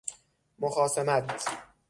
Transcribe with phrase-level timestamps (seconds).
[0.59, 1.51] مخاصمت